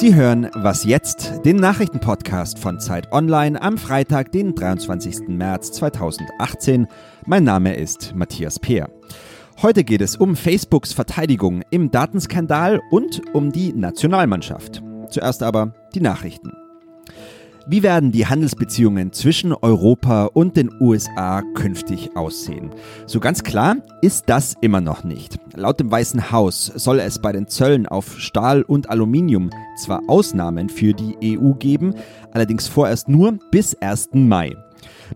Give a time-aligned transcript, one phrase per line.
[0.00, 5.28] Sie hören Was jetzt, den Nachrichtenpodcast von Zeit Online am Freitag, den 23.
[5.28, 6.86] März 2018.
[7.26, 8.88] Mein Name ist Matthias Peer.
[9.60, 14.82] Heute geht es um Facebooks Verteidigung im Datenskandal und um die Nationalmannschaft.
[15.10, 16.50] Zuerst aber die Nachrichten.
[17.66, 22.70] Wie werden die Handelsbeziehungen zwischen Europa und den USA künftig aussehen?
[23.06, 25.38] So ganz klar ist das immer noch nicht.
[25.54, 30.70] Laut dem Weißen Haus soll es bei den Zöllen auf Stahl und Aluminium zwar Ausnahmen
[30.70, 31.94] für die EU geben,
[32.32, 34.10] allerdings vorerst nur bis 1.
[34.14, 34.56] Mai.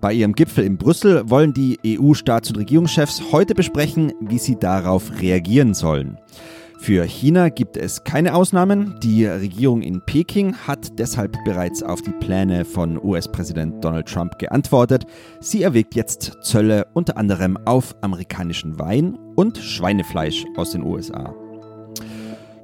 [0.00, 5.20] Bei ihrem Gipfel in Brüssel wollen die EU-Staats- und Regierungschefs heute besprechen, wie sie darauf
[5.20, 6.18] reagieren sollen.
[6.84, 8.96] Für China gibt es keine Ausnahmen.
[9.02, 15.06] Die Regierung in Peking hat deshalb bereits auf die Pläne von US-Präsident Donald Trump geantwortet.
[15.40, 21.34] Sie erwägt jetzt Zölle unter anderem auf amerikanischen Wein und Schweinefleisch aus den USA.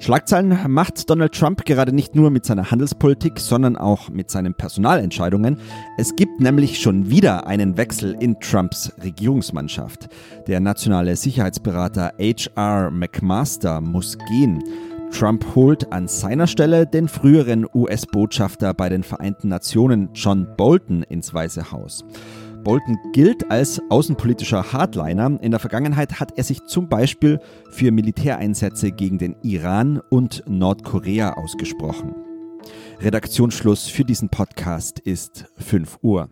[0.00, 5.58] Schlagzeilen macht Donald Trump gerade nicht nur mit seiner Handelspolitik, sondern auch mit seinen Personalentscheidungen.
[5.98, 10.08] Es gibt nämlich schon wieder einen Wechsel in Trumps Regierungsmannschaft.
[10.46, 12.90] Der nationale Sicherheitsberater H.R.
[12.90, 14.64] McMaster muss gehen.
[15.10, 21.34] Trump holt an seiner Stelle den früheren US-Botschafter bei den Vereinten Nationen John Bolton ins
[21.34, 22.06] Weiße Haus.
[22.62, 25.38] Bolton gilt als außenpolitischer Hardliner.
[25.40, 31.34] In der Vergangenheit hat er sich zum Beispiel für Militäreinsätze gegen den Iran und Nordkorea
[31.34, 32.14] ausgesprochen.
[33.00, 36.28] Redaktionsschluss für diesen Podcast ist 5 Uhr.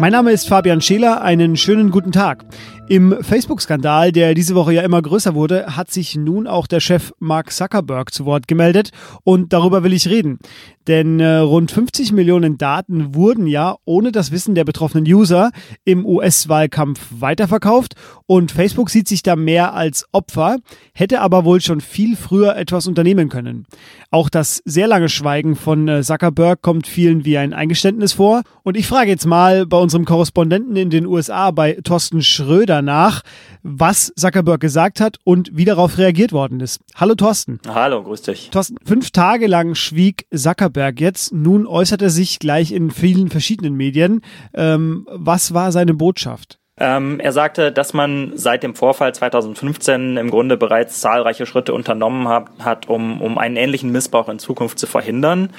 [0.00, 2.46] Mein Name ist Fabian Scheler, einen schönen guten Tag.
[2.88, 7.12] Im Facebook-Skandal, der diese Woche ja immer größer wurde, hat sich nun auch der Chef
[7.20, 8.90] Mark Zuckerberg zu Wort gemeldet
[9.22, 10.40] und darüber will ich reden.
[10.88, 15.52] Denn äh, rund 50 Millionen Daten wurden ja ohne das Wissen der betroffenen User
[15.84, 17.94] im US-Wahlkampf weiterverkauft
[18.26, 20.56] und Facebook sieht sich da mehr als Opfer,
[20.92, 23.66] hätte aber wohl schon viel früher etwas unternehmen können.
[24.10, 28.42] Auch das sehr lange Schweigen von äh, Zuckerberg kommt vielen wie ein Eingeständnis vor.
[28.64, 33.22] Und ich frage jetzt mal bei unserem Korrespondenten in den USA, bei Thorsten Schröder nach,
[33.64, 36.80] was Zuckerberg gesagt hat und wie darauf reagiert worden ist.
[36.94, 37.58] Hallo Thorsten.
[37.66, 38.50] Hallo, grüß dich.
[38.50, 41.32] Thorsten, fünf Tage lang schwieg Zuckerberg jetzt.
[41.34, 44.20] Nun äußert er sich gleich in vielen verschiedenen Medien.
[44.54, 46.60] Ähm, was war seine Botschaft?
[46.82, 52.28] Ähm, er sagte, dass man seit dem Vorfall 2015 im Grunde bereits zahlreiche Schritte unternommen
[52.28, 55.50] hat, hat um, um einen ähnlichen Missbrauch in Zukunft zu verhindern.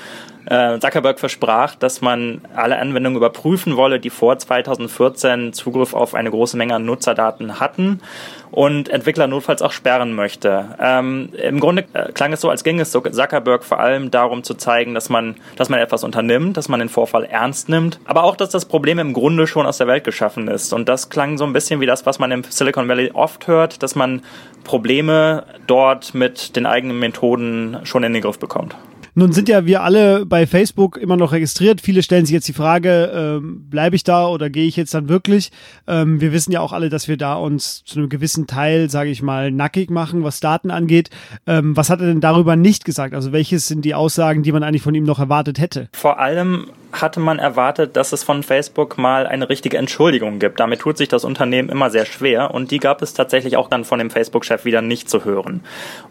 [0.46, 6.32] Äh, Zuckerberg versprach, dass man alle Anwendungen überprüfen wolle, die vor 2014 Zugriff auf eine
[6.32, 8.02] große Menge an Nutzerdaten hatten
[8.50, 10.76] und Entwickler notfalls auch sperren möchte.
[10.80, 14.56] Ähm, Im Grunde äh, klang es so, als ging es Zuckerberg vor allem darum zu
[14.56, 18.36] zeigen, dass man, dass man etwas unternimmt, dass man den Vorfall ernst nimmt, aber auch,
[18.36, 20.74] dass das Problem im Grunde schon aus der Welt geschaffen ist.
[20.74, 23.84] Und das klang so ein bisschen wie das, was man im Silicon Valley oft hört,
[23.84, 24.22] dass man
[24.64, 28.76] Probleme dort mit den eigenen Methoden schon in den Griff bekommt.
[29.14, 31.82] Nun sind ja wir alle bei Facebook immer noch registriert.
[31.82, 35.10] Viele stellen sich jetzt die Frage, ähm, bleibe ich da oder gehe ich jetzt dann
[35.10, 35.52] wirklich?
[35.88, 39.10] Ähm, wir wissen ja auch alle, dass wir da uns zu einem gewissen Teil, sage
[39.10, 41.10] ich mal, nackig machen, was Daten angeht.
[41.46, 43.14] Ähm, was hat er denn darüber nicht gesagt?
[43.14, 45.90] Also welches sind die Aussagen, die man eigentlich von ihm noch erwartet hätte?
[45.92, 50.60] Vor allem hatte man erwartet, dass es von Facebook mal eine richtige Entschuldigung gibt.
[50.60, 53.86] Damit tut sich das Unternehmen immer sehr schwer und die gab es tatsächlich auch dann
[53.86, 55.64] von dem Facebook-Chef wieder nicht zu hören.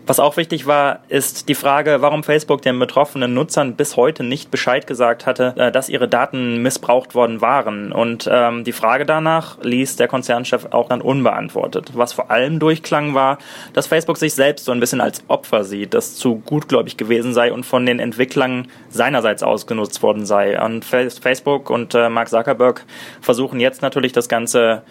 [0.07, 4.51] Was auch wichtig war, ist die Frage, warum Facebook den betroffenen Nutzern bis heute nicht
[4.51, 7.93] Bescheid gesagt hatte, äh, dass ihre Daten missbraucht worden waren.
[7.93, 11.93] Und ähm, die Frage danach ließ der Konzernchef auch dann unbeantwortet.
[11.95, 13.39] Was vor allem durchklang war,
[13.73, 17.53] dass Facebook sich selbst so ein bisschen als Opfer sieht, das zu gutgläubig gewesen sei
[17.53, 22.85] und von den Entwicklern seinerseits ausgenutzt worden sei und Facebook und äh, Mark Zuckerberg
[23.21, 24.83] versuchen jetzt natürlich das Ganze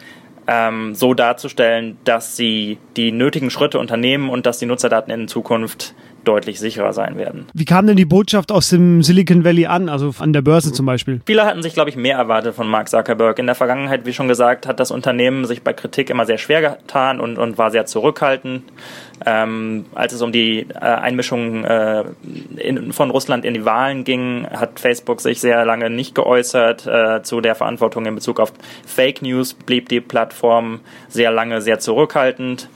[0.47, 5.93] ähm, so darzustellen, dass sie die nötigen Schritte unternehmen und dass die Nutzerdaten in Zukunft
[6.29, 7.47] deutlich sicherer sein werden.
[7.55, 10.85] Wie kam denn die Botschaft aus dem Silicon Valley an, also an der Börse zum
[10.85, 11.21] Beispiel?
[11.25, 13.39] Viele hatten sich, glaube ich, mehr erwartet von Mark Zuckerberg.
[13.39, 16.61] In der Vergangenheit, wie schon gesagt, hat das Unternehmen sich bei Kritik immer sehr schwer
[16.61, 18.61] getan und, und war sehr zurückhaltend.
[19.25, 22.03] Ähm, als es um die äh, Einmischung äh,
[22.57, 27.23] in, von Russland in die Wahlen ging, hat Facebook sich sehr lange nicht geäußert äh,
[27.23, 28.53] zu der Verantwortung in Bezug auf
[28.85, 32.69] Fake News, blieb die Plattform sehr lange sehr zurückhaltend.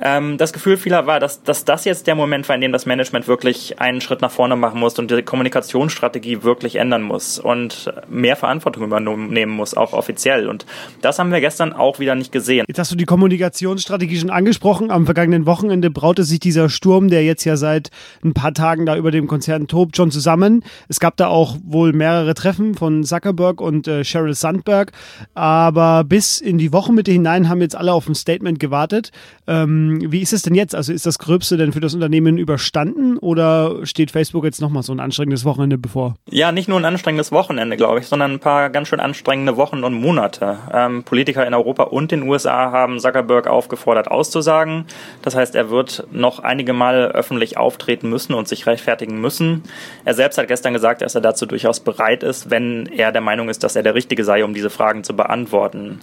[0.00, 2.86] Ähm, das Gefühl vieler war, dass, dass das jetzt der Moment war, in dem das
[2.86, 7.92] Management wirklich einen Schritt nach vorne machen muss und die Kommunikationsstrategie wirklich ändern muss und
[8.08, 10.48] mehr Verantwortung übernehmen muss, auch offiziell.
[10.48, 10.66] Und
[11.02, 12.64] das haben wir gestern auch wieder nicht gesehen.
[12.68, 14.90] Jetzt hast du die Kommunikationsstrategie schon angesprochen.
[14.90, 17.90] Am vergangenen Wochenende braute sich dieser Sturm, der jetzt ja seit
[18.24, 20.64] ein paar Tagen da über dem Konzern tobt, schon zusammen.
[20.88, 24.92] Es gab da auch wohl mehrere Treffen von Zuckerberg und äh, Sheryl Sandberg.
[25.34, 29.10] Aber bis in die Wochenmitte hinein haben jetzt alle auf ein Statement gewartet.
[29.46, 30.74] Ähm, Ähm, wie ist es denn jetzt?
[30.74, 34.92] Also ist das Gröbste denn für das Unternehmen überstanden oder steht Facebook jetzt nochmal so
[34.92, 36.16] ein anstrengendes Wochenende bevor?
[36.30, 39.84] Ja, nicht nur ein anstrengendes Wochenende, glaube ich, sondern ein paar ganz schön anstrengende Wochen
[39.84, 40.58] und Monate.
[40.72, 44.84] Ähm, Politiker in Europa und den USA haben Zuckerberg aufgefordert, auszusagen.
[45.22, 49.62] Das heißt, er wird noch einige Male öffentlich auftreten müssen und sich rechtfertigen müssen.
[50.04, 53.48] Er selbst hat gestern gesagt, dass er dazu durchaus bereit ist, wenn er der Meinung
[53.48, 56.00] ist, dass er der Richtige sei, um diese Fragen zu beantworten.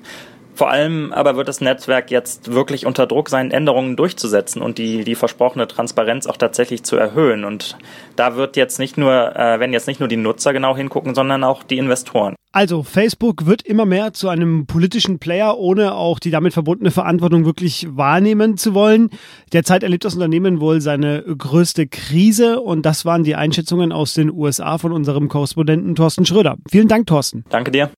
[0.55, 5.03] Vor allem aber wird das Netzwerk jetzt wirklich unter Druck sein, Änderungen durchzusetzen und die,
[5.03, 7.43] die versprochene Transparenz auch tatsächlich zu erhöhen.
[7.43, 7.77] Und
[8.15, 11.43] da wird jetzt nicht nur, äh, werden jetzt nicht nur die Nutzer genau hingucken, sondern
[11.43, 12.35] auch die Investoren.
[12.53, 17.43] Also Facebook wird immer mehr zu einem politischen Player, ohne auch die damit verbundene Verantwortung
[17.43, 19.09] wirklich wahrnehmen zu wollen.
[19.51, 24.31] Derzeit erlebt das Unternehmen wohl seine größte Krise und das waren die Einschätzungen aus den
[24.31, 26.55] USA von unserem Korrespondenten Thorsten Schröder.
[26.69, 27.43] Vielen Dank, Thorsten.
[27.49, 27.89] Danke dir.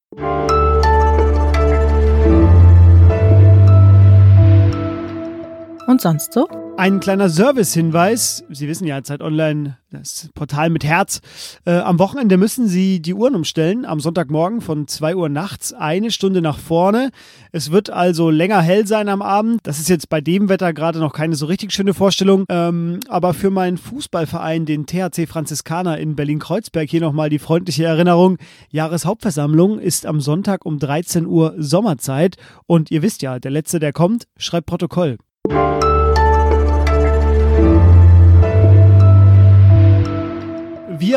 [5.97, 6.47] Und sonst so?
[6.77, 8.43] Ein kleiner Service-Hinweis.
[8.51, 11.21] Sie wissen ja, Zeit Online, das Portal mit Herz.
[11.65, 13.83] Äh, am Wochenende müssen Sie die Uhren umstellen.
[13.83, 17.09] Am Sonntagmorgen von 2 Uhr nachts eine Stunde nach vorne.
[17.51, 19.61] Es wird also länger hell sein am Abend.
[19.63, 22.45] Das ist jetzt bei dem Wetter gerade noch keine so richtig schöne Vorstellung.
[22.47, 28.37] Ähm, aber für meinen Fußballverein, den THC Franziskaner in Berlin-Kreuzberg, hier nochmal die freundliche Erinnerung.
[28.69, 32.35] Jahreshauptversammlung ist am Sonntag um 13 Uhr Sommerzeit.
[32.67, 35.17] Und ihr wisst ja, der Letzte, der kommt, schreibt Protokoll.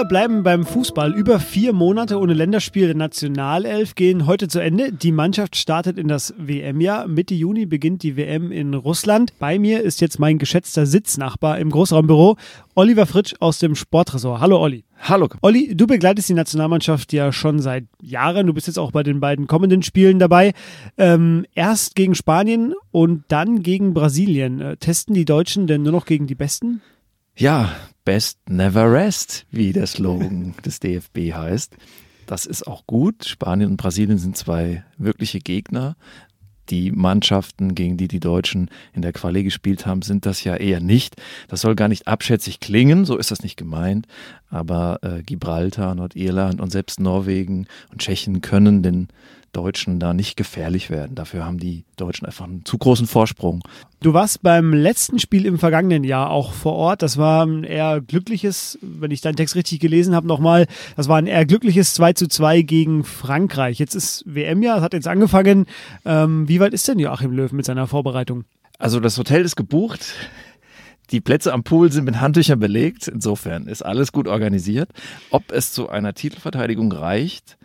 [0.00, 1.12] Wir bleiben beim Fußball.
[1.12, 4.94] Über vier Monate ohne Länderspiel der Nationalelf gehen heute zu Ende.
[4.94, 7.06] Die Mannschaft startet in das WM-Jahr.
[7.06, 9.35] Mitte Juni beginnt die WM in Russland.
[9.38, 12.38] Bei mir ist jetzt mein geschätzter Sitznachbar im Großraumbüro,
[12.75, 14.41] Oliver Fritsch aus dem Sportressort.
[14.41, 14.85] Hallo Olli.
[15.00, 15.29] Hallo.
[15.43, 18.47] Olli, du begleitest die Nationalmannschaft ja schon seit Jahren.
[18.47, 20.55] Du bist jetzt auch bei den beiden kommenden Spielen dabei.
[20.97, 24.62] Ähm, erst gegen Spanien und dann gegen Brasilien.
[24.62, 26.81] Äh, testen die Deutschen denn nur noch gegen die Besten?
[27.41, 31.75] Ja, Best Never Rest, wie der Slogan des DFB heißt.
[32.27, 33.25] Das ist auch gut.
[33.25, 35.97] Spanien und Brasilien sind zwei wirkliche Gegner.
[36.69, 40.81] Die Mannschaften, gegen die die Deutschen in der Quali gespielt haben, sind das ja eher
[40.81, 41.17] nicht.
[41.49, 44.07] Das soll gar nicht abschätzig klingen, so ist das nicht gemeint.
[44.51, 49.09] Aber äh, Gibraltar, Nordirland und selbst Norwegen und Tschechien können den
[49.52, 51.14] Deutschen da nicht gefährlich werden.
[51.14, 53.62] Dafür haben die Deutschen einfach einen zu großen Vorsprung.
[54.00, 57.02] Du warst beim letzten Spiel im vergangenen Jahr auch vor Ort.
[57.02, 60.67] Das war ein eher glückliches, wenn ich deinen Text richtig gelesen habe, nochmal,
[60.97, 63.79] das war ein eher glückliches 2 zu 2 gegen Frankreich.
[63.79, 65.67] Jetzt ist WM-Jahr, es hat jetzt angefangen.
[66.05, 68.44] Ähm, wie weit ist denn Joachim Löw mit seiner Vorbereitung?
[68.79, 70.14] Also das Hotel ist gebucht.
[71.11, 73.08] Die Plätze am Pool sind mit Handtüchern belegt.
[73.08, 74.91] Insofern ist alles gut organisiert.
[75.31, 77.58] Ob es zu einer Titelverteidigung reicht,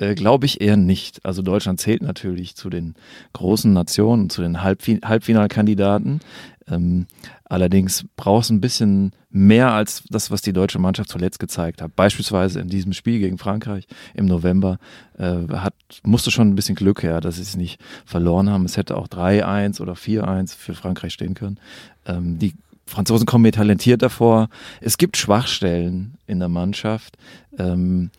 [0.00, 1.24] äh, Glaube ich eher nicht.
[1.24, 2.94] Also Deutschland zählt natürlich zu den
[3.32, 6.20] großen Nationen, zu den Halbfin Halbfinalkandidaten.
[6.68, 7.06] Ähm,
[7.44, 11.94] allerdings braucht es ein bisschen mehr als das, was die deutsche Mannschaft zuletzt gezeigt hat.
[11.94, 14.78] Beispielsweise in diesem Spiel gegen Frankreich im November
[15.18, 18.64] äh, hat, musste schon ein bisschen Glück her, dass sie es nicht verloren haben.
[18.64, 21.58] Es hätte auch 3-1 oder 4-1 für Frankreich stehen können.
[22.06, 22.54] Ähm, die
[22.86, 24.48] Franzosen kommen mir talentiert davor.
[24.80, 27.16] Es gibt Schwachstellen in der Mannschaft,
[27.56, 28.10] ähm,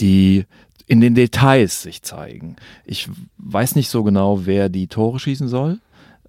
[0.00, 0.46] die
[0.90, 2.56] in den Details sich zeigen.
[2.84, 3.08] Ich
[3.38, 5.78] weiß nicht so genau, wer die Tore schießen soll.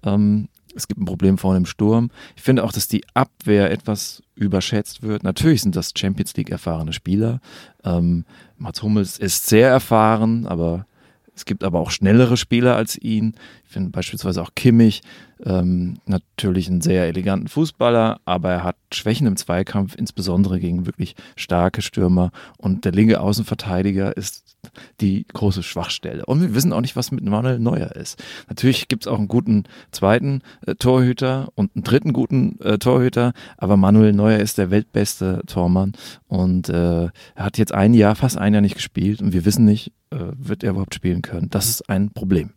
[0.04, 2.12] Ähm, es gibt ein Problem vorne im Sturm.
[2.36, 5.24] Ich finde auch, dass die Abwehr etwas überschätzt wird.
[5.24, 7.40] Natürlich sind das Champions League erfahrene Spieler.
[7.82, 8.24] Ähm,
[8.56, 10.86] Mats Hummels ist sehr erfahren, aber
[11.34, 13.34] es gibt aber auch schnellere Spieler als ihn.
[13.64, 15.02] Ich finde beispielsweise auch Kimmich
[15.44, 21.16] ähm, natürlich einen sehr eleganten Fußballer, aber er hat Schwächen im Zweikampf, insbesondere gegen wirklich
[21.34, 22.30] starke Stürmer.
[22.58, 24.51] Und der linke Außenverteidiger ist
[25.00, 26.24] die große Schwachstelle.
[26.26, 28.22] Und wir wissen auch nicht, was mit Manuel Neuer ist.
[28.48, 33.32] Natürlich gibt es auch einen guten zweiten äh, Torhüter und einen dritten guten äh, Torhüter,
[33.56, 35.92] aber Manuel Neuer ist der weltbeste Tormann
[36.28, 39.64] und äh, er hat jetzt ein Jahr, fast ein Jahr nicht gespielt und wir wissen
[39.64, 41.50] nicht, äh, wird er überhaupt spielen können.
[41.50, 42.50] Das ist ein Problem.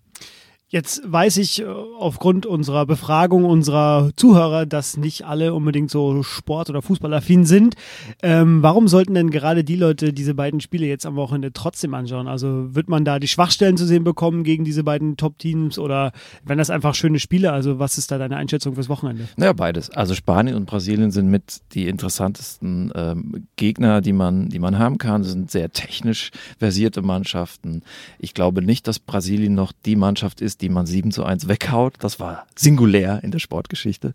[0.75, 6.69] Jetzt weiß ich äh, aufgrund unserer Befragung unserer Zuhörer, dass nicht alle unbedingt so Sport-
[6.69, 7.75] oder Fußballaffin sind.
[8.21, 12.27] Ähm, warum sollten denn gerade die Leute diese beiden Spiele jetzt am Wochenende trotzdem anschauen?
[12.27, 16.11] Also wird man da die Schwachstellen zu sehen bekommen gegen diese beiden Top-Teams oder
[16.43, 17.53] wenn das einfach schöne Spiele?
[17.53, 19.29] Also was ist da deine Einschätzung fürs Wochenende?
[19.37, 19.91] Naja, beides.
[19.91, 24.97] Also Spanien und Brasilien sind mit die interessantesten ähm, Gegner, die man, die man haben
[24.97, 25.21] kann.
[25.21, 27.81] Das sind sehr technisch versierte Mannschaften.
[28.19, 31.95] Ich glaube nicht, dass Brasilien noch die Mannschaft ist, die man 7 zu 1 weghaut.
[31.99, 34.13] Das war singulär in der Sportgeschichte.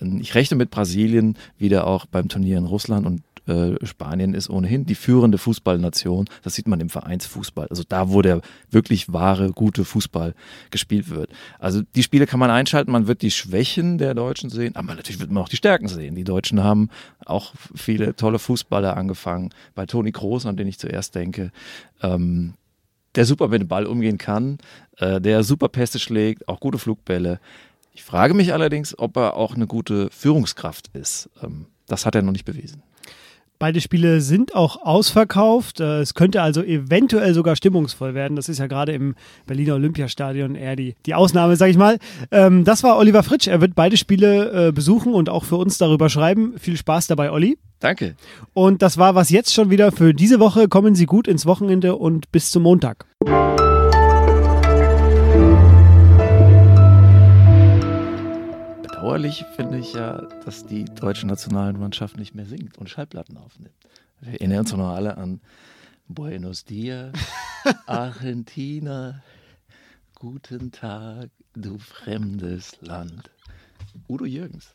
[0.00, 4.50] Ähm, ich rechne mit Brasilien wieder auch beim Turnier in Russland und Äh, Spanien ist
[4.50, 6.26] ohnehin die führende Fußballnation.
[6.42, 7.68] Das sieht man im Vereinsfußball.
[7.68, 10.34] Also da, wo der wirklich wahre, gute Fußball
[10.70, 11.30] gespielt wird.
[11.58, 12.92] Also die Spiele kann man einschalten.
[12.92, 16.14] Man wird die Schwächen der Deutschen sehen, aber natürlich wird man auch die Stärken sehen.
[16.14, 16.90] Die Deutschen haben
[17.24, 19.50] auch viele tolle Fußballer angefangen.
[19.74, 21.50] Bei Toni Kroos, an den ich zuerst denke.
[22.02, 22.54] Ähm,
[23.14, 24.58] der super mit dem Ball umgehen kann,
[24.98, 27.40] äh, der super Pässe schlägt, auch gute Flugbälle.
[27.92, 31.28] Ich frage mich allerdings, ob er auch eine gute Führungskraft ist.
[31.42, 32.82] Ähm, das hat er noch nicht bewiesen.
[33.60, 35.80] Beide Spiele sind auch ausverkauft.
[35.80, 38.34] Äh, es könnte also eventuell sogar stimmungsvoll werden.
[38.34, 39.14] Das ist ja gerade im
[39.46, 41.98] Berliner Olympiastadion eher die, die Ausnahme, sag ich mal.
[42.30, 43.48] Ähm, das war Oliver Fritsch.
[43.48, 46.54] Er wird beide Spiele äh, besuchen und auch für uns darüber schreiben.
[46.58, 47.58] Viel Spaß dabei, Olli.
[47.80, 48.16] Danke.
[48.54, 50.66] Und das war was jetzt schon wieder für diese Woche.
[50.68, 53.04] Kommen Sie gut ins Wochenende und bis zum Montag.
[59.30, 63.74] Bedauerlich finde ich ja, dass die deutsche Nationalmannschaft nicht mehr singt und Schallplatten aufnimmt.
[64.20, 65.40] Wir erinnern uns noch alle an
[66.08, 67.14] Buenos Dias,
[67.86, 69.22] Argentina,
[70.16, 73.30] guten Tag, du fremdes Land.
[74.08, 74.74] Udo Jürgens.